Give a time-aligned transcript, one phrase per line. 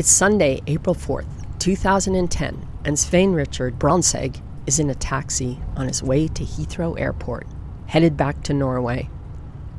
[0.00, 6.02] It's Sunday, April 4th, 2010, and Svein Richard Brandtzæg is in a taxi on his
[6.02, 7.46] way to Heathrow Airport,
[7.84, 9.10] headed back to Norway.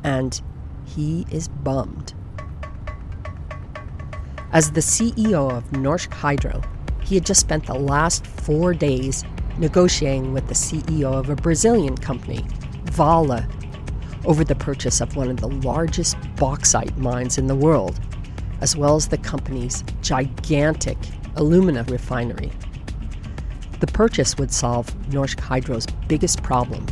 [0.04, 0.40] And
[0.84, 2.14] he is bummed.
[4.52, 6.62] As the CEO of Norsk Hydro,
[7.02, 9.24] he had just spent the last four days
[9.58, 12.46] negotiating with the CEO of a Brazilian company,
[12.84, 13.44] Vale,
[14.24, 17.98] over the purchase of one of the largest bauxite mines in the world
[18.62, 20.96] as well as the company's gigantic
[21.36, 22.50] alumina refinery.
[23.80, 26.86] The purchase would solve Norsk Hydro's biggest problem.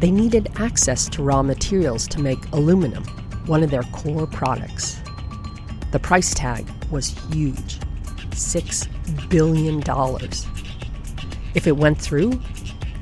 [0.00, 3.04] They needed access to raw materials to make aluminum,
[3.46, 5.00] one of their core products.
[5.92, 7.78] The price tag was huge
[8.30, 9.82] $6 billion.
[11.54, 12.38] If it went through,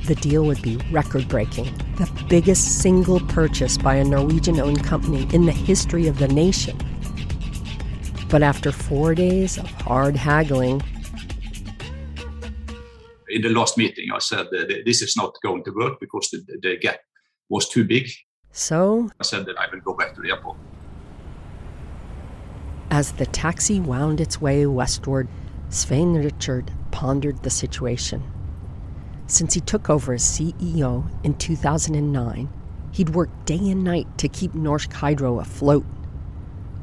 [0.06, 5.26] the deal would be record breaking, the biggest single purchase by a Norwegian owned company
[5.32, 6.78] in the history of the nation.
[8.28, 10.82] But after four days of hard haggling,
[13.28, 14.46] in the last meeting, I said
[14.84, 17.00] this is not going to work because the, the gap
[17.48, 18.08] was too big.
[18.52, 20.56] So I said that I will go back to the airport.
[22.90, 25.26] As the taxi wound its way westward,
[25.68, 28.22] Svein Richard pondered the situation.
[29.26, 32.48] Since he took over as CEO in 2009,
[32.92, 35.84] he'd worked day and night to keep Norsk Hydro afloat.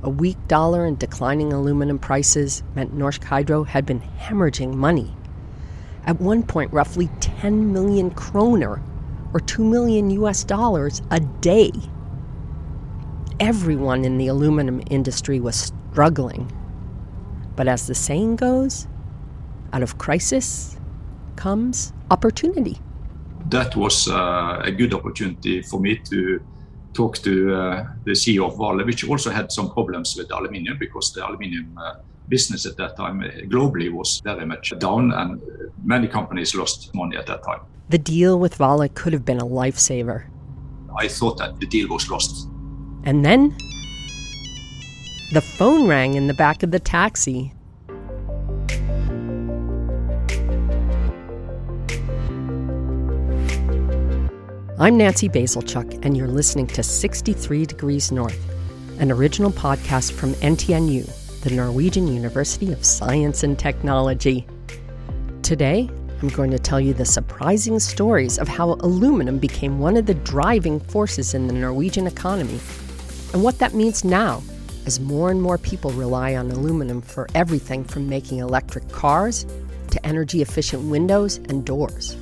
[0.04, 5.16] A weak dollar and declining aluminum prices meant Norsk Hydro had been hemorrhaging money.
[6.06, 8.82] At one point, roughly 10 million kroner,
[9.32, 11.72] or 2 million US dollars, a day.
[13.40, 16.52] Everyone in the aluminum industry was struggling.
[17.56, 18.88] But as the saying goes,
[19.72, 20.78] out of crisis
[21.36, 22.80] comes opportunity.
[23.52, 26.42] That was uh, a good opportunity for me to
[26.94, 31.14] talked to uh, the CEO of Vale, which also had some problems with aluminium because
[31.14, 31.95] the aluminium uh,
[32.30, 35.41] business at that time uh, globally was very much down and
[35.84, 37.59] many companies lost money at that time.
[37.90, 40.25] The deal with Vale could have been a lifesaver.
[40.97, 42.47] I thought that the deal was lost.
[43.03, 43.56] And then
[45.34, 47.53] the phone rang in the back of the taxi.
[54.81, 58.50] I'm Nancy Bazilchuk, and you're listening to 63 Degrees North,
[59.00, 61.06] an original podcast from NTNU,
[61.42, 64.47] the Norwegian University of Science and Technology.
[65.44, 65.88] Today,
[66.19, 70.16] I'm going to tell you the surprising stories of how aluminum became one of the
[70.16, 72.59] driving forces in the Norwegian economy,
[73.34, 74.42] and what that means now
[74.88, 79.46] as more and more people rely on aluminum for everything from making electric cars
[79.92, 82.18] to energy efficient windows and doors.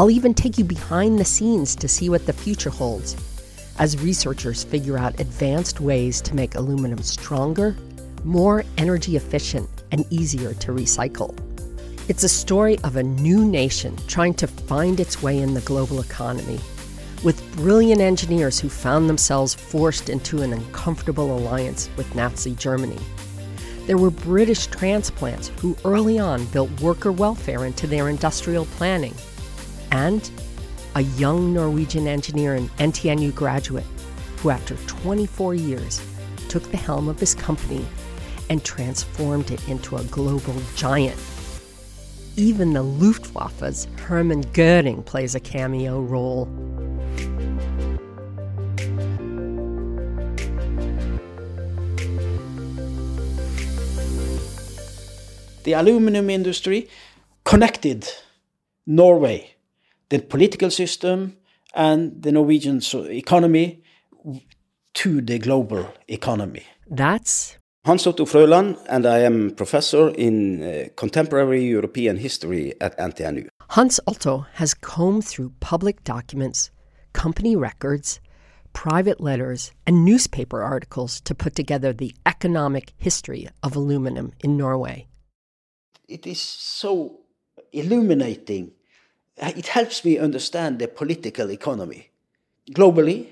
[0.00, 3.14] I'll even take you behind the scenes to see what the future holds
[3.78, 7.76] as researchers figure out advanced ways to make aluminum stronger,
[8.24, 11.38] more energy efficient, and easier to recycle.
[12.08, 16.00] It's a story of a new nation trying to find its way in the global
[16.00, 16.60] economy,
[17.22, 22.96] with brilliant engineers who found themselves forced into an uncomfortable alliance with Nazi Germany.
[23.86, 29.14] There were British transplants who early on built worker welfare into their industrial planning
[29.90, 30.30] and
[30.94, 33.86] a young Norwegian engineer and NTNU graduate
[34.38, 36.02] who, after 24 years,
[36.48, 37.84] took the helm of his company
[38.48, 41.18] and transformed it into a global giant.
[42.36, 46.46] Even the Luftwaffe's Hermann Goering plays a cameo role.
[55.64, 56.88] The aluminum industry
[57.44, 58.08] connected
[58.86, 59.54] Norway
[60.10, 61.36] the political system
[61.74, 63.82] and the Norwegian economy
[64.94, 66.64] to the global economy.
[66.88, 67.56] That's
[67.86, 73.46] Hans Otto Frøland, and I am professor in uh, contemporary European history at NTNU.
[73.70, 76.70] Hans Otto has combed through public documents,
[77.14, 78.20] company records,
[78.74, 85.06] private letters, and newspaper articles to put together the economic history of aluminum in Norway.
[86.06, 87.20] It is so
[87.72, 88.72] illuminating
[89.40, 92.10] Uh, it helps me understand the political economy
[92.72, 93.28] globally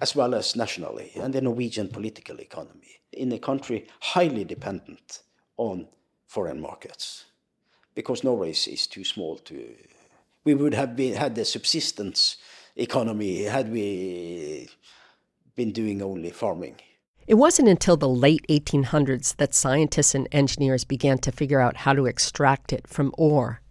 [0.00, 5.20] as well as nationally and the Norwegian political economy in a country highly dependent
[5.56, 5.86] on
[6.26, 7.26] foreign markets
[7.94, 9.74] because Norway is, too small to.
[10.44, 12.38] We would have been, had the subsistence
[12.74, 14.68] economy had we
[15.54, 16.76] been doing only farming.
[17.26, 21.92] It wasn't until the late 1800s that scientists and engineers began to figure out how
[21.92, 23.61] to extract it from ore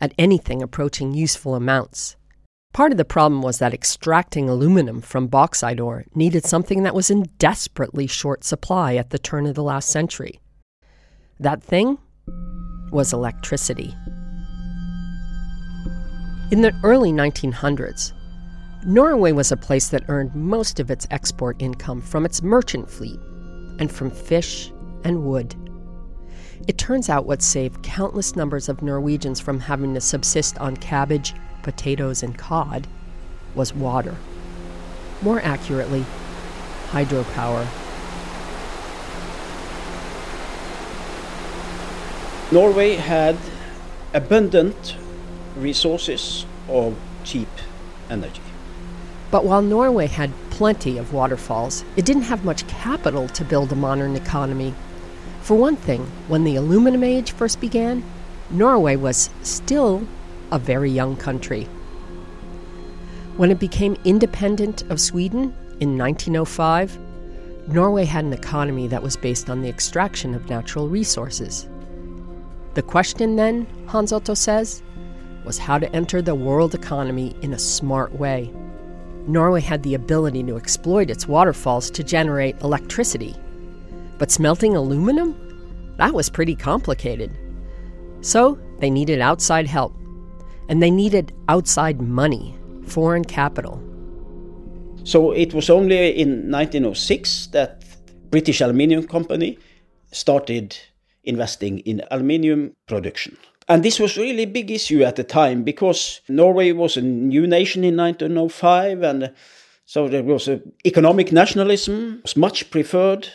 [0.00, 2.16] at anything approaching useful amounts.
[2.72, 7.10] Part of the problem was that extracting aluminum from bauxite ore needed something that was
[7.10, 10.40] in desperately short supply at the turn of the last century.
[11.40, 11.98] That thing
[12.92, 13.94] was electricity.
[16.52, 18.12] In the early 1900s,
[18.84, 23.20] Norway was a place that earned most of its export income from its merchant fleet
[23.78, 24.72] and from fish
[25.04, 25.54] and wood.
[26.68, 31.34] It turns out what saved countless numbers of Norwegians from having to subsist on cabbage,
[31.62, 32.86] potatoes, and cod
[33.54, 34.16] was water.
[35.22, 36.04] More accurately,
[36.90, 37.66] hydropower.
[42.52, 43.36] Norway had
[44.12, 44.96] abundant
[45.56, 47.48] resources of cheap
[48.10, 48.42] energy.
[49.30, 53.76] But while Norway had plenty of waterfalls, it didn't have much capital to build a
[53.76, 54.74] modern economy.
[55.50, 58.04] For one thing, when the aluminum age first began,
[58.50, 60.06] Norway was still
[60.52, 61.64] a very young country.
[63.36, 66.96] When it became independent of Sweden in 1905,
[67.66, 71.68] Norway had an economy that was based on the extraction of natural resources.
[72.74, 74.84] The question then, Hans Otto says,
[75.44, 78.54] was how to enter the world economy in a smart way.
[79.26, 83.34] Norway had the ability to exploit its waterfalls to generate electricity.
[84.20, 85.34] But smelting aluminum?
[85.96, 87.30] That was pretty complicated.
[88.20, 89.94] So they needed outside help.
[90.68, 93.82] And they needed outside money, foreign capital.
[95.04, 97.82] So it was only in 1906 that
[98.30, 99.58] British Aluminium Company
[100.12, 100.76] started
[101.24, 103.38] investing in aluminium production.
[103.68, 107.46] And this was really a big issue at the time because Norway was a new
[107.46, 109.32] nation in 1905 and
[109.86, 110.46] so there was
[110.84, 113.30] economic nationalism was much preferred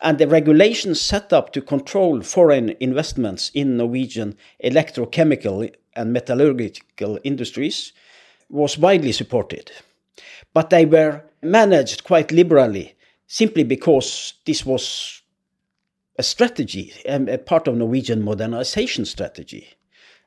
[0.00, 7.92] and the regulations set up to control foreign investments in Norwegian electrochemical and metallurgical industries
[8.48, 9.72] was widely supported.
[10.54, 12.94] But they were managed quite liberally
[13.26, 15.22] simply because this was
[16.18, 19.68] a strategy, um, a part of Norwegian modernization strategy.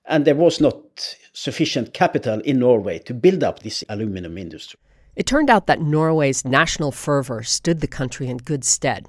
[0.05, 4.79] And there was not sufficient capital in Norway to build up this aluminum industry.
[5.15, 9.07] It turned out that Norway's national fervor stood the country in good stead.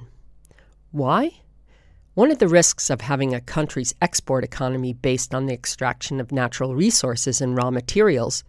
[0.92, 1.40] Why?
[2.12, 6.30] One of the risks of having a country's export economy based on the extraction of
[6.30, 8.44] natural resources and raw materials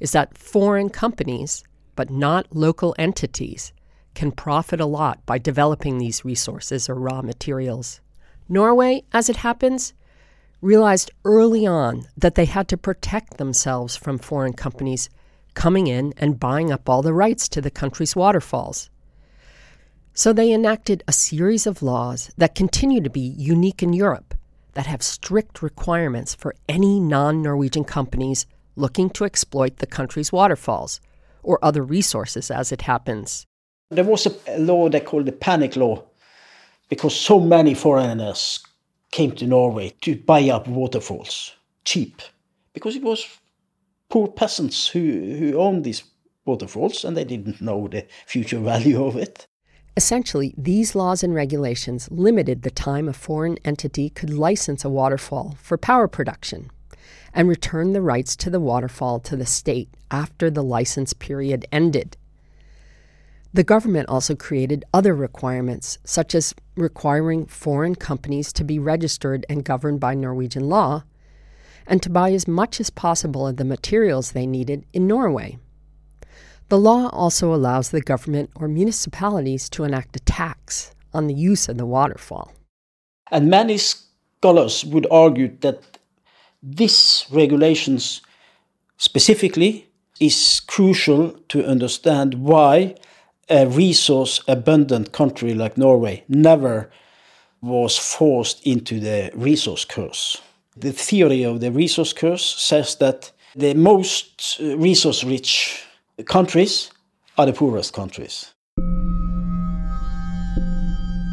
[0.00, 1.62] is that foreign companies,
[1.94, 3.74] but not local entities,
[4.14, 8.00] can profit a lot by developing these resources or raw materials.
[8.48, 9.92] Norway, as it happens,
[10.62, 15.10] realized early on that they had to protect themselves from foreign companies
[15.52, 18.88] coming in and buying up all the rights to the country's waterfalls.
[20.14, 24.34] So they enacted a series of laws that continue to be unique in Europe
[24.74, 28.44] that have strict requirements for any non Norwegian companies
[28.76, 31.00] looking to exploit the country's waterfalls
[31.42, 33.46] or other resources as it happens.
[33.90, 36.04] There was a law they called the panic law
[36.90, 38.60] because so many foreigners
[39.10, 41.52] came to Norway to buy up waterfalls
[41.84, 42.20] cheap
[42.74, 43.26] because it was
[44.10, 45.00] poor peasants who,
[45.38, 46.04] who owned these
[46.44, 49.46] waterfalls and they didn't know the future value of it.
[49.96, 55.56] Essentially, these laws and regulations limited the time a foreign entity could license a waterfall
[55.60, 56.70] for power production
[57.34, 62.16] and return the rights to the waterfall to the state after the license period ended.
[63.54, 69.62] The government also created other requirements, such as requiring foreign companies to be registered and
[69.62, 71.04] governed by Norwegian law,
[71.86, 75.58] and to buy as much as possible of the materials they needed in Norway.
[76.72, 81.68] The law also allows the government or municipalities to enact a tax on the use
[81.68, 82.50] of the waterfall.
[83.30, 85.98] And many scholars would argue that
[86.62, 88.22] this regulations
[88.96, 92.94] specifically is crucial to understand why
[93.50, 96.90] a resource abundant country like Norway never
[97.60, 100.40] was forced into the resource curse.
[100.74, 105.84] The theory of the resource curse says that the most resource rich
[106.22, 106.90] countries
[107.38, 108.52] are the poorest countries.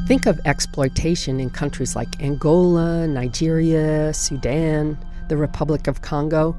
[0.07, 6.53] Think of exploitation in countries like Angola, Nigeria, Sudan, the Republic of Congo,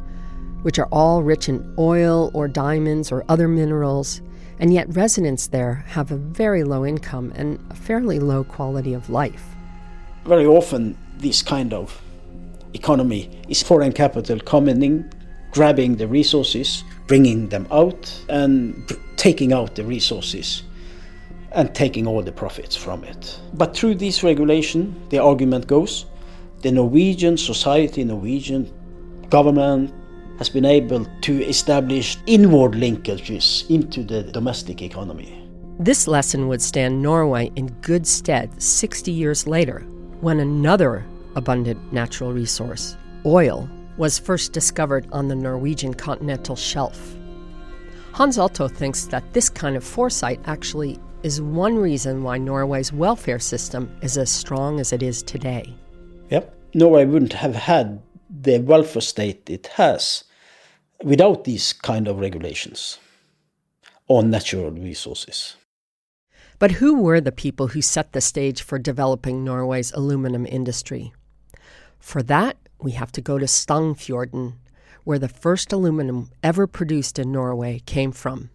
[0.62, 4.20] which are all rich in oil or diamonds or other minerals,
[4.60, 9.10] and yet residents there have a very low income and a fairly low quality of
[9.10, 9.44] life.
[10.24, 12.00] Very often, this kind of
[12.74, 15.10] economy is foreign capital coming in,
[15.50, 20.62] grabbing the resources, bringing them out, and taking out the resources
[21.50, 23.36] and taking all the profits from it.
[23.54, 26.06] But through this regulation, the argument goes,
[26.62, 28.70] the Norwegian society, Norwegian
[29.28, 29.92] government
[30.38, 35.36] has been able to establish inward linkages into the domestic economy.
[35.80, 39.80] This lesson would stand Norway in good stead 60 years later
[40.20, 43.68] when another abundant natural resource, oil,
[44.00, 47.14] was first discovered on the Norwegian continental shelf.
[48.12, 53.38] Hans Otto thinks that this kind of foresight actually is one reason why Norway's welfare
[53.38, 55.74] system is as strong as it is today.
[56.30, 56.50] Yep.
[56.72, 60.24] Norway wouldn't have had the welfare state it has
[61.04, 62.98] without these kind of regulations
[64.08, 65.56] on natural resources.
[66.58, 71.12] But who were the people who set the stage for developing Norway's aluminum industry?
[71.98, 74.54] For that, we have to go to Stangfjorden,
[75.04, 78.50] where the first aluminum ever produced in Norway came from.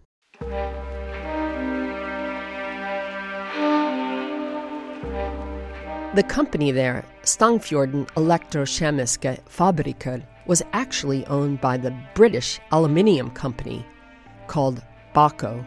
[6.14, 13.84] The company there, Stangfjorden Elektrokjemiske Fabrikker, was actually owned by the British aluminium company
[14.46, 14.82] called
[15.14, 15.64] BACo.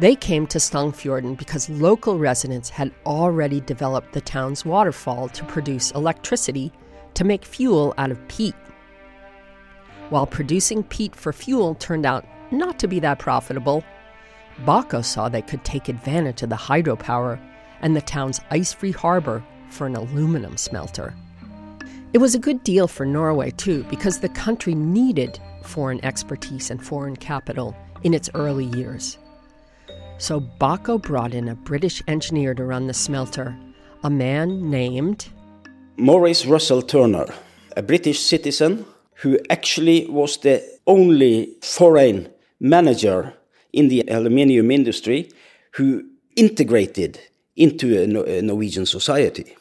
[0.00, 5.92] They came to Stangfjorden because local residents had already developed the town's waterfall to produce
[5.92, 6.72] electricity
[7.14, 8.54] to make fuel out of peat.
[10.10, 13.84] While producing peat for fuel turned out not to be that profitable,
[14.64, 17.38] BACo saw they could take advantage of the hydropower
[17.82, 21.14] and the town's ice free harbor for an aluminum smelter.
[22.12, 26.82] It was a good deal for Norway, too, because the country needed foreign expertise and
[26.82, 29.18] foreign capital in its early years.
[30.16, 33.56] So BACo brought in a British engineer to run the smelter,
[34.02, 35.28] a man named
[36.00, 37.26] Maurice Russell Turner,
[37.76, 42.28] a British citizen who actually was the only foreign
[42.60, 43.34] manager
[43.72, 45.28] in the aluminium industry
[45.72, 46.04] who
[46.36, 47.18] integrated
[47.56, 49.56] into a Norwegian society.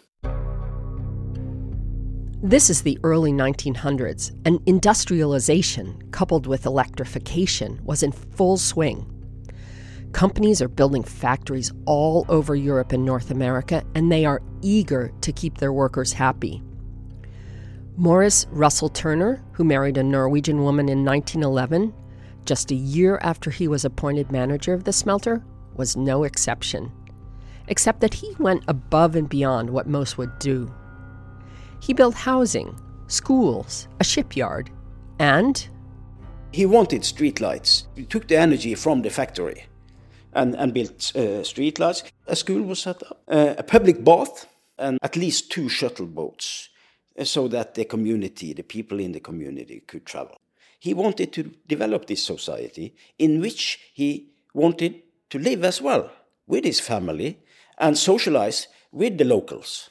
[2.43, 9.11] This is the early 1900s, and industrialization, coupled with electrification, was in full swing.
[10.11, 15.31] Companies are building factories all over Europe and North America, and they are eager to
[15.31, 16.63] keep their workers happy.
[17.95, 21.93] Maurice Russell Turner, who married a Norwegian woman in 1911,
[22.45, 25.43] just a year after he was appointed manager of the smelter,
[25.75, 26.91] was no exception
[27.67, 30.73] except that he went above and beyond what most would do.
[31.81, 34.71] He built housing, schools, a shipyard,
[35.19, 35.67] and.
[36.51, 37.87] He wanted streetlights.
[37.95, 39.66] He took the energy from the factory
[40.37, 42.03] and, and built uh, streetlights.
[42.27, 46.69] A school was set up, uh, a public bath, and at least two shuttle boats
[47.17, 50.37] uh, so that the community, the people in the community, could travel.
[50.79, 55.01] He wanted to develop this society in which he wanted
[55.31, 56.11] to live as well
[56.45, 57.39] with his family
[57.79, 59.89] and socialize with the locals,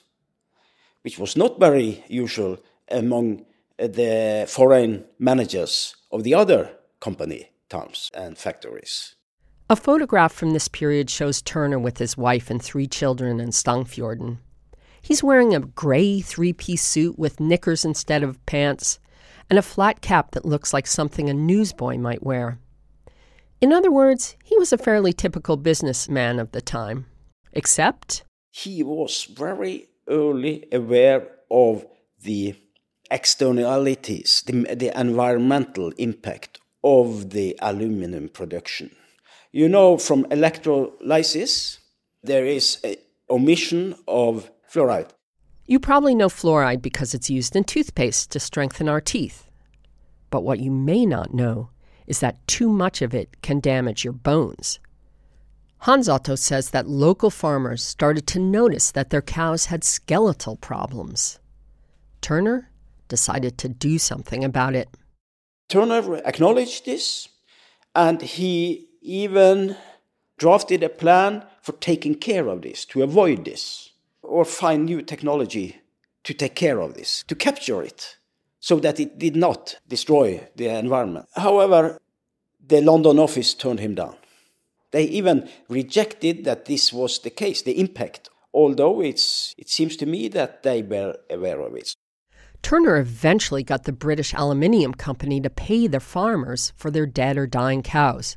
[1.02, 3.44] which was not very usual among
[3.78, 9.16] the foreign managers of the other company towns and factories.
[9.68, 14.38] A photograph from this period shows Turner with his wife and three children in Stangfjorden.
[15.02, 19.00] He's wearing a gray three piece suit with knickers instead of pants
[19.50, 22.60] and a flat cap that looks like something a newsboy might wear.
[23.60, 27.06] In other words, he was a fairly typical businessman of the time
[27.52, 31.84] except he was very early aware of
[32.22, 32.54] the
[33.10, 38.94] externalities, the, the environmental impact of the aluminum production.
[39.56, 41.78] You know, from electrolysis,
[42.22, 42.96] there is an
[43.30, 45.08] omission of fluoride.
[45.64, 49.48] You probably know fluoride because it's used in toothpaste to strengthen our teeth.
[50.28, 51.70] But what you may not know
[52.06, 54.78] is that too much of it can damage your bones.
[55.78, 61.38] Hans Otto says that local farmers started to notice that their cows had skeletal problems.
[62.20, 62.70] Turner
[63.08, 64.90] decided to do something about it.
[65.70, 67.30] Turner acknowledged this,
[67.94, 69.76] and he even
[70.36, 73.90] drafted a plan for taking care of this, to avoid this,
[74.22, 75.76] or find new technology
[76.24, 78.18] to take care of this, to capture it,
[78.60, 81.26] so that it did not destroy the environment.
[81.36, 81.98] However,
[82.66, 84.16] the London office turned him down.
[84.90, 90.06] They even rejected that this was the case, the impact, although it's, it seems to
[90.06, 91.94] me that they were aware of it.
[92.62, 97.46] Turner eventually got the British Aluminium Company to pay the farmers for their dead or
[97.46, 98.36] dying cows.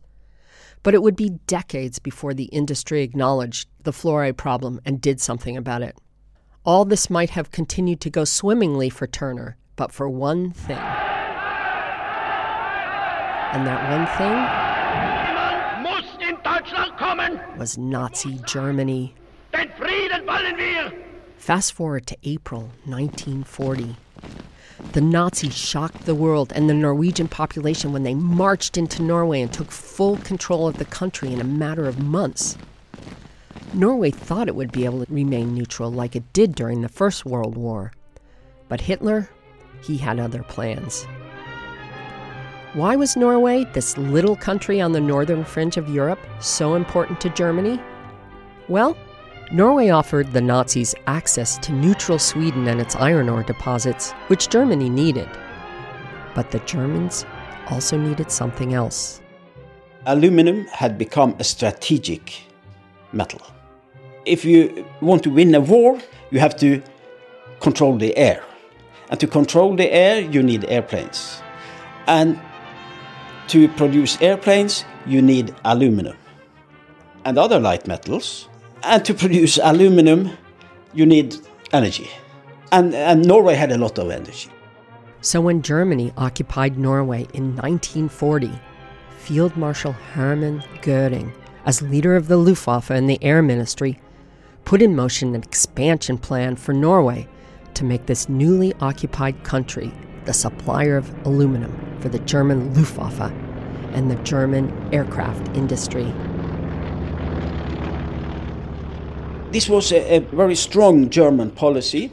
[0.83, 5.57] But it would be decades before the industry acknowledged the fluoride problem and did something
[5.57, 5.97] about it.
[6.65, 10.77] All this might have continued to go swimmingly for Turner, but for one thing.
[13.51, 14.69] And that one thing
[17.57, 19.13] was Nazi Germany.
[19.51, 20.93] Den Frieden wollen wir!
[21.37, 23.95] Fast forward to April 1940.
[24.93, 29.53] The Nazis shocked the world and the Norwegian population when they marched into Norway and
[29.53, 32.57] took full control of the country in a matter of months.
[33.73, 37.23] Norway thought it would be able to remain neutral like it did during the First
[37.25, 37.91] World War.
[38.67, 39.29] But Hitler,
[39.81, 41.05] he had other plans.
[42.73, 47.29] Why was Norway, this little country on the northern fringe of Europe, so important to
[47.29, 47.79] Germany?
[48.67, 48.95] Well,
[49.51, 54.89] Norway offered the Nazis access to neutral Sweden and its iron ore deposits, which Germany
[54.89, 55.27] needed.
[56.35, 57.25] But the Germans
[57.67, 59.21] also needed something else.
[60.05, 62.43] Aluminum had become a strategic
[63.11, 63.41] metal.
[64.25, 66.83] If you want to win a war, you have to
[67.59, 68.43] control the air.
[69.09, 71.41] And to control the air, you need airplanes.
[72.05, 72.39] And
[73.47, 76.17] to produce airplanes, you need aluminum
[77.25, 78.48] and other light metals.
[78.83, 80.31] And to produce aluminum,
[80.93, 81.35] you need
[81.71, 82.09] energy.
[82.71, 84.49] And, and Norway had a lot of energy.
[85.21, 88.51] So when Germany occupied Norway in 1940,
[89.17, 91.33] Field Marshal Hermann Goering,
[91.65, 93.99] as leader of the Luftwaffe and the Air Ministry,
[94.63, 97.27] put in motion an expansion plan for Norway
[97.73, 99.91] to make this newly occupied country
[100.25, 103.31] the supplier of aluminum for the German Luftwaffe
[103.93, 106.13] and the German aircraft industry.
[109.51, 112.11] This was a, a very strong German policy.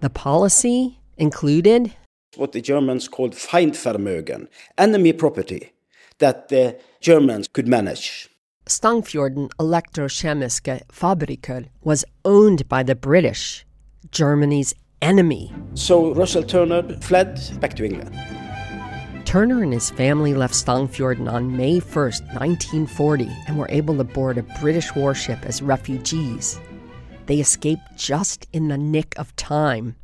[0.00, 1.92] The policy included
[2.36, 4.46] what the Germans called Feindvermögen,
[4.78, 5.72] enemy property
[6.18, 8.28] that the Germans could manage.
[8.66, 13.66] Stangfjorden Elektrokjemiske Fabrikker was owned by the British,
[14.12, 14.72] Germany's
[15.02, 15.52] enemy.
[15.74, 18.14] So Russell Turner fled back to England.
[19.30, 24.38] Turner and his family left Stangfjorden on May 1, 1940, and were able to board
[24.38, 26.60] a British warship as refugees.
[27.26, 29.94] They escaped just in the nick of time.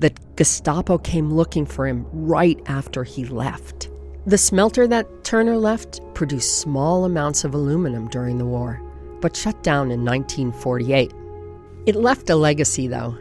[0.00, 3.88] The Gestapo came looking for him right after he left.
[4.26, 8.82] The smelter that Turner left produced small amounts of aluminum during the war,
[9.20, 11.12] but shut down in 1948.
[11.86, 13.16] It left a legacy, though.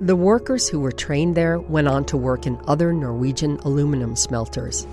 [0.00, 4.88] The workers who were trained there went on to work in other Norwegian aluminum smelters.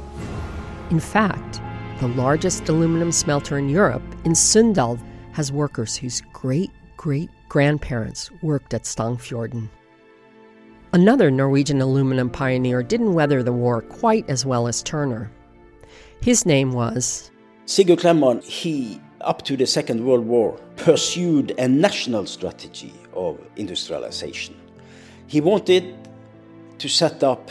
[0.91, 1.59] In fact,
[1.99, 4.99] the largest aluminum smelter in Europe, in Sunndal,
[5.31, 9.67] has workers whose great great grandparents worked at Stangfjorden.
[10.93, 15.31] Another Norwegian aluminum pioneer didn't weather the war quite as well as Turner.
[16.21, 17.31] His name was
[17.65, 18.43] Sigurd Kloumann.
[18.43, 24.60] He, up to the Second World War, pursued a national strategy of industrialization.
[25.31, 25.95] He wanted
[26.79, 27.49] to set up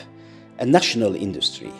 [0.58, 1.72] a national industry,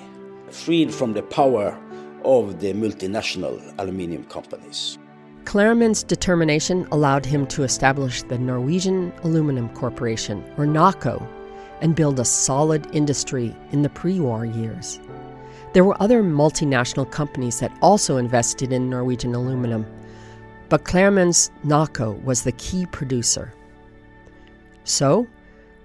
[0.48, 1.78] freed from the power
[2.24, 4.96] of the multinational aluminium companies.
[5.44, 11.20] Kloumann's determination allowed him to establish the Norwegian Aluminum Corporation, or NACO,
[11.82, 15.00] and build a solid industry in the pre war years.
[15.74, 19.84] There were other multinational companies that also invested in Norwegian aluminum,
[20.70, 23.52] but Kloumann's NACO was the key producer.
[24.84, 25.26] So,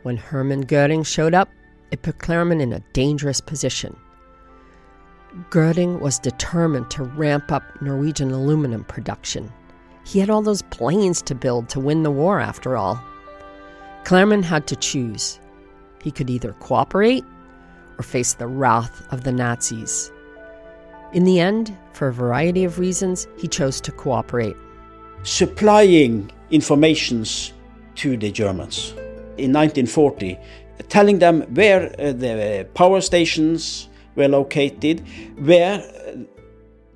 [0.05, 1.49] when Hermann Goering showed up,
[1.89, 3.97] it put Kloumann in a dangerous position.
[5.49, 9.51] Goering was determined to ramp up Norwegian aluminum production.
[10.05, 13.03] He had all those planes to build to win the war, after all.
[14.03, 15.39] Kloumann had to choose
[16.03, 17.25] he could either cooperate
[17.97, 20.11] or face the wrath of the Nazis.
[21.13, 24.55] In the end, for a variety of reasons, he chose to cooperate.
[25.23, 27.53] Supplying informations
[27.95, 28.93] to the Germans
[29.37, 30.37] in 1940,
[30.89, 35.05] telling them where uh, the power stations were located,
[35.37, 36.17] where uh,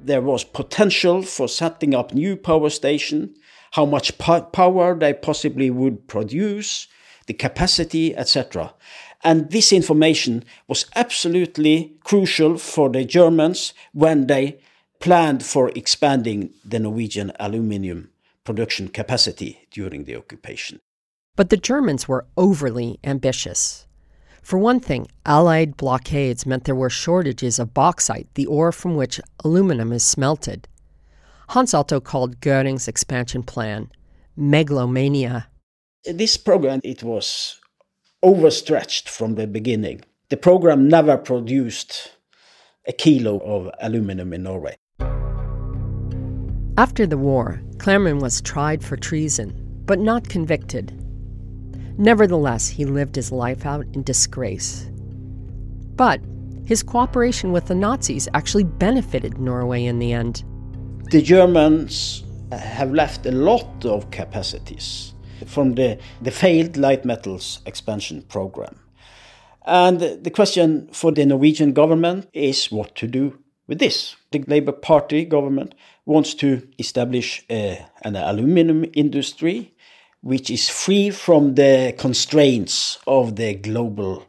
[0.01, 3.35] there was potential for setting up new power station,
[3.71, 6.87] how much po power they possibly would produce,
[7.27, 8.73] the capacity, etc.
[9.23, 14.59] And this information was absolutely crucial for the Germans when they
[14.99, 18.09] planned for expanding the Norwegian aluminium
[18.43, 20.79] production capacity during the occupation.
[21.39, 23.87] But the Germans were overly ambitious.
[24.41, 29.21] For one thing, Allied blockades meant there were shortages of bauxite, the ore from which
[29.45, 30.67] aluminum is smelted.
[31.47, 33.89] Hans Otto called Goering's expansion plan
[34.35, 35.47] megalomania.
[36.03, 37.57] This program it was
[38.21, 40.01] overstretched from the beginning.
[40.27, 42.17] The program never produced
[42.85, 44.75] a kilo of aluminum in Norway.
[46.77, 50.98] After the war, Kloumann was tried for treason, but not convicted.
[51.99, 54.89] Nevertheless, he lived his life out in disgrace.
[55.97, 56.21] But
[56.65, 60.45] his cooperation with the Nazis actually benefited Norway in the end.
[61.11, 65.13] The Germans have left a lot of capacities
[65.45, 68.79] from the, the failed light metals expansion program.
[69.65, 74.15] And the question for the Norwegian government is what to do with this.
[74.31, 79.73] The Labour Party government wants to establish uh, an aluminum industry
[80.21, 84.25] which is free from the constraints of the global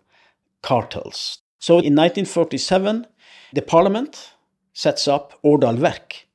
[0.63, 1.39] cartels.
[1.59, 3.07] So in 1947,
[3.53, 4.35] the parliament
[4.73, 6.27] sets up Årdal Verk,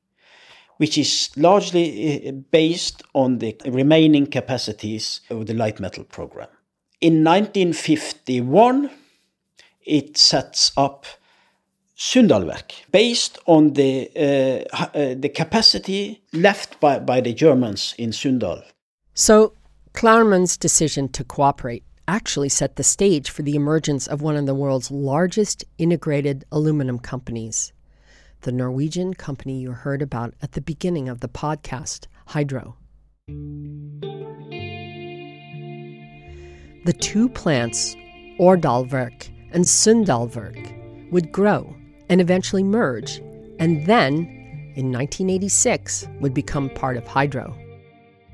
[0.76, 6.48] which is largely uh, based on the remaining capacities of the light metal program.
[7.00, 8.90] In 1951,
[9.84, 11.06] it sets up
[11.96, 18.62] Sunndalverk, based on the, uh, uh, the capacity left by, by the Germans in Sunndal.
[19.18, 19.54] So,
[19.94, 24.54] Kloumann's decision to cooperate actually set the stage for the emergence of one of the
[24.54, 27.72] world's largest integrated aluminum companies,
[28.42, 32.76] the Norwegian company you heard about at the beginning of the podcast, Hydro.
[36.84, 37.96] The two plants,
[38.38, 41.74] Årdalverk and Sunndalverk, would grow
[42.10, 43.22] and eventually merge,
[43.58, 44.26] and then,
[44.76, 47.56] in 1986, would become part of Hydro.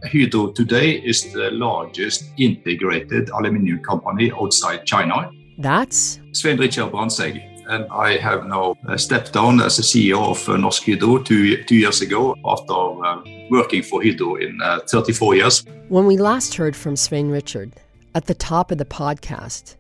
[0.05, 5.31] Hydro today is the largest integrated aluminium company outside China.
[5.59, 10.49] That's Svein Richard Brandtzæg, and I have now uh, stepped down as the CEO of
[10.49, 15.37] uh, Norsk Hydro two, two years ago after uh, working for Hydro in uh, 34
[15.37, 15.65] years.
[15.89, 17.73] When we last heard from Svein Richard
[18.15, 19.77] at the top of the podcast,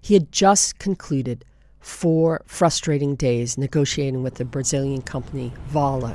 [0.00, 1.44] he had just concluded
[1.80, 6.14] four frustrating days negotiating with the Brazilian company Vale.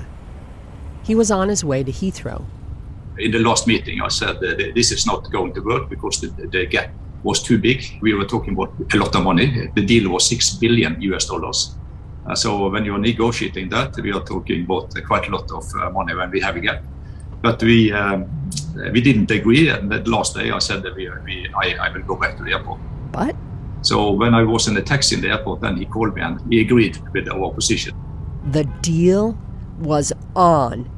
[1.04, 2.46] He was on his way to Heathrow.
[3.18, 6.28] In the last meeting, I said that this is not going to work because the,
[6.48, 6.90] the gap
[7.24, 7.84] was too big.
[8.02, 9.70] We were talking about a lot of money.
[9.76, 11.76] The deal was six billion US dollars.
[12.26, 15.90] Uh, so when you're negotiating that, we are talking about quite a lot of uh,
[15.90, 16.84] money when we have a gap.
[17.42, 18.26] But we um,
[18.94, 22.04] we didn't agree, and the last day I said that we, we I, I will
[22.04, 22.80] go back to the airport.
[23.12, 23.36] But
[23.82, 26.40] so when I was in the taxi in the airport, then he called me and
[26.50, 27.94] he agreed with our position.
[28.52, 29.38] the deal
[29.80, 30.90] was on.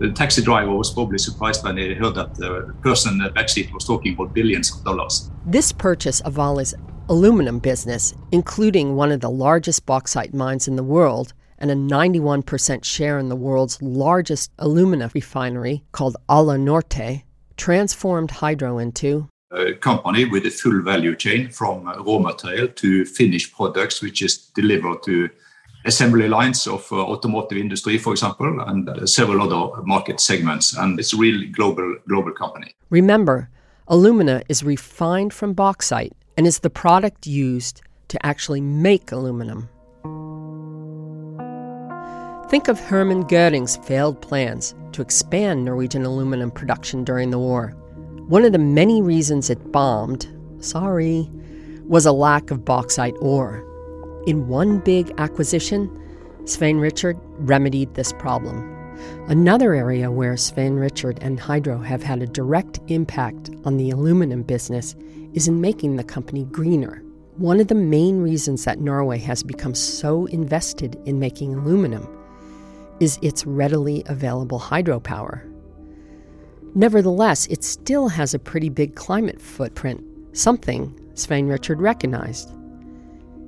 [0.00, 3.70] The taxi driver was probably surprised when he heard that the person in the backseat
[3.70, 5.30] was talking about billions of dollars.
[5.44, 6.74] This purchase of Vale's
[7.10, 12.82] aluminum business, including one of the largest bauxite mines in the world and a 91%
[12.82, 17.24] share in the world's largest alumina refinery called Alunorte,
[17.58, 23.54] transformed Hydro into A company with a full value chain from raw material to finished
[23.54, 25.28] products, which is delivered to
[25.84, 30.76] assembly lines of uh, automotive industry, for example, and uh, several other market segments.
[30.76, 32.74] And it's a really global global company.
[32.90, 33.48] Remember,
[33.88, 39.68] alumina is refined from bauxite and is the product used to actually make aluminum.
[42.50, 47.68] Think of Hermann Goering's failed plans to expand Norwegian aluminum production during the war.
[48.26, 50.26] One of the many reasons it bombed,
[50.58, 51.30] sorry,
[51.84, 53.64] was a lack of bauxite ore.
[54.26, 55.90] In one big acquisition,
[56.44, 58.76] Svein Richard remedied this problem.
[59.28, 64.42] Another area where Svein Richard and Hydro have had a direct impact on the aluminum
[64.42, 64.94] business
[65.32, 67.02] is in making the company greener.
[67.36, 72.06] One of the main reasons that Norway has become so invested in making aluminum
[73.00, 75.50] is its readily available hydropower.
[76.74, 80.04] Nevertheless, it still has a pretty big climate footprint,
[80.36, 82.52] something Svein Richard recognized.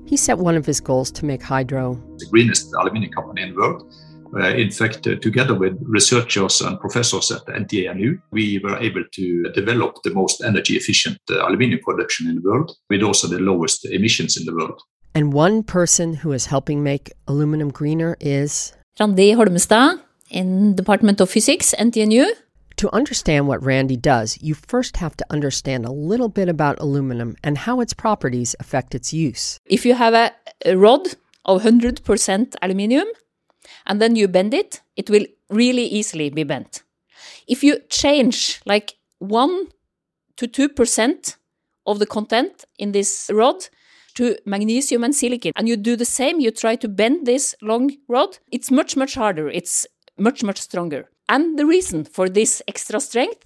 [0.07, 3.57] He set one of his goals to make hydro the greenest aluminium company in the
[3.57, 3.93] world.
[4.35, 9.05] Uh, in fact, uh, together with researchers and professors at the NTNU, we were able
[9.13, 13.39] to develop the most energy efficient uh, aluminium production in the world, with also the
[13.39, 14.81] lowest emissions in the world.
[15.15, 21.29] And one person who is helping make aluminum greener is Randi Holmestad in Department of
[21.29, 22.27] Physics, NTNU.
[22.83, 27.37] To understand what Randi does, you first have to understand a little bit about aluminum
[27.45, 29.61] and how its properties affect its use.
[29.67, 30.33] If you have a,
[30.77, 31.07] rod
[31.45, 33.07] of 100% aluminium
[33.87, 36.83] and then you bend it, it will really easily be bent.
[37.47, 39.69] If you change like 1
[40.39, 41.37] to 2%
[41.87, 43.69] of the content in this rod
[44.17, 47.93] to magnesium and silicon, and you do the same, you try to bend this long
[48.09, 49.49] rod, it's much, much harder.
[49.49, 49.87] It's
[50.19, 51.12] much, much stronger.
[51.29, 53.45] And the reason for this extra strength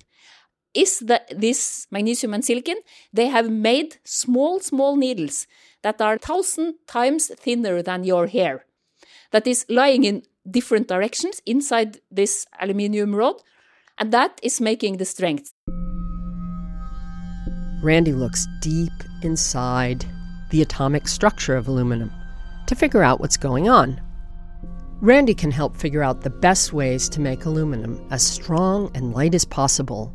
[0.74, 2.76] is that this magnesium and silicon,
[3.12, 5.46] they have made small, small needles
[5.82, 8.66] that are thousand times thinner than your hair.
[9.32, 13.42] That is lying in different directions inside this aluminium rod,
[13.98, 15.52] and that is making the strength.
[17.82, 20.04] Randi looks deep inside
[20.50, 22.12] the atomic structure of aluminum
[22.66, 24.00] to figure out what's going on.
[25.00, 29.34] Randi can help figure out the best ways to make aluminum as strong and light
[29.34, 30.14] as possible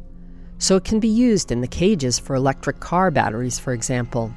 [0.57, 4.31] so it can be used in the cages for electric car batteries, for example.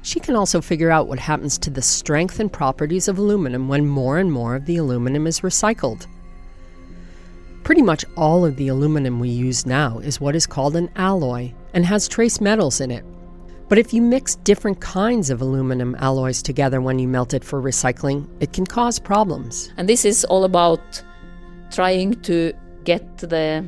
[0.00, 3.86] She can also figure out what happens to the strength and properties of aluminum when
[3.86, 6.06] more and more of the aluminum is recycled.
[7.62, 11.52] Pretty much all of the aluminum we use now is what is called an alloy
[11.74, 13.04] and has trace metals in it.
[13.72, 17.58] But if you mix different kinds of aluminum alloys together when you melt it for
[17.58, 19.72] recycling, it can cause problems.
[19.78, 21.02] And this is all about
[21.70, 22.52] trying to
[22.84, 23.66] get the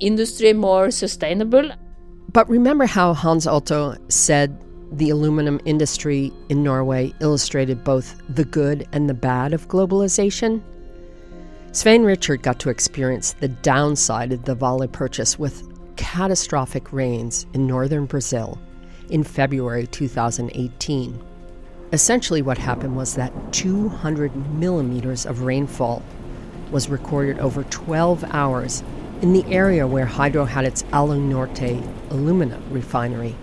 [0.00, 1.70] industry more sustainable.
[2.30, 8.86] But remember how Hans Otto said the aluminum industry in Norway illustrated both the good
[8.92, 10.60] and the bad of globalization?
[11.72, 15.62] Svein Richard got to experience the downside of the Vale purchase with
[15.96, 18.58] catastrophic rains in northern Brazil
[19.10, 21.20] in February 2018.
[21.92, 26.02] Essentially, what happened was that 200 millimeters of rainfall
[26.70, 28.82] was recorded over 12 hours
[29.22, 33.34] in the area where Hydro had its Alunorte alumina refinery,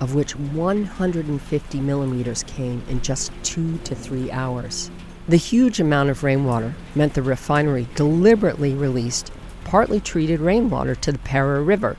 [0.00, 4.90] of which 150 millimeters came in just two to three hours.
[5.28, 9.32] The huge amount of rainwater meant the refinery deliberately released
[9.64, 11.96] partly treated rainwater to the Para River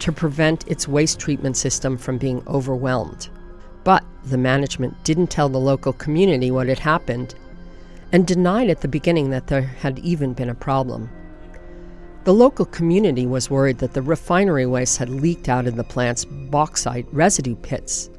[0.00, 3.28] to prevent its waste treatment system from being overwhelmed.
[3.84, 7.34] But the management didn't tell the local community what had happened
[8.12, 11.08] and denied at the beginning that there had even been a problem.
[12.24, 16.24] The local community was worried that the refinery waste had leaked out in the plant's
[16.24, 18.10] bauxite residue pits,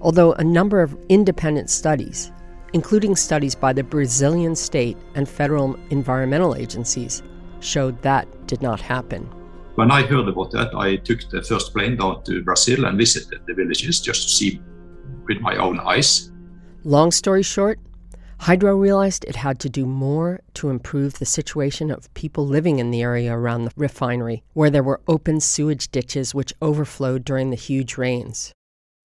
[0.00, 2.32] although a number of independent studies,
[2.72, 7.22] including studies by the Brazilian state and federal environmental agencies,
[7.60, 9.28] showed that did not happen.
[9.80, 13.40] When I heard about that, I took the first plane down to Brazil and visited
[13.46, 14.60] the villages just to see
[15.26, 16.30] with my own eyes.
[16.84, 17.78] Long story short,
[18.40, 22.90] Hydro realized it had to do more to improve the situation of people living in
[22.90, 27.56] the area around the refinery, where there were open sewage ditches which overflowed during the
[27.56, 28.52] huge rains.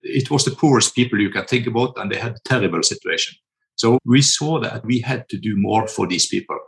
[0.02, 3.38] It was the poorest people you can think about, and they had a terrible situation.
[3.78, 6.60] So we saw that we had to do more for these people.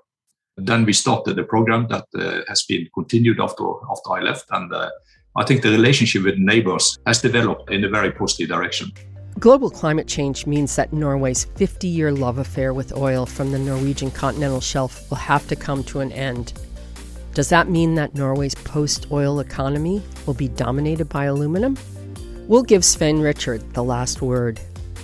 [0.57, 4.73] Then we started a program that uh, has been continued after after I left, and
[4.73, 4.89] uh,
[5.35, 8.91] I think the relationship with neighbors has developed in a very positive direction.
[9.39, 14.09] Global climate change means that Norway's 50 year love affair with oil from the Norwegian
[14.09, 16.53] continental shelf will have to come to an end.
[17.35, 21.77] Does that mean that Norway's post oil economy will be dominated by aluminum?
[22.47, 24.59] We'll give Svein Richard the last word.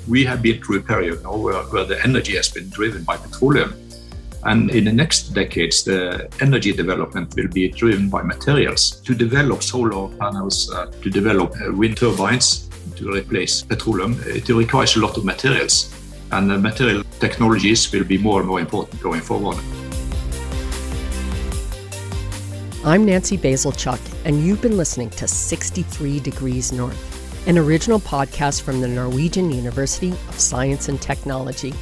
[0.07, 3.17] We have been through a period now where, where the energy has been driven by
[3.17, 3.75] petroleum.
[4.45, 8.99] And in the next decades, the energy development will be driven by materials.
[9.05, 14.97] To develop solar panels, uh, to develop uh, wind turbines, to replace petroleum, it requires
[14.97, 15.93] a lot of materials.
[16.31, 19.57] And the material technologies will be more and more important going forward.
[22.83, 28.81] I'm Nancy Bazilchuk, and you've been listening to 63 Degrees North, an original podcast from
[28.81, 31.73] the Norwegian University of Science and Technology.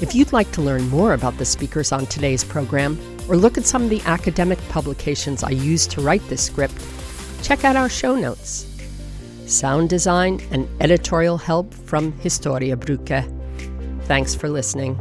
[0.00, 3.64] If you'd like to learn more about the speakers on today's program, or look at
[3.64, 6.74] some of the academic publications I used to write this script,
[7.42, 8.66] check out our show notes
[9.50, 13.26] sound design, and editorial help from Historiebruket.
[14.04, 14.96] Thanks for listening.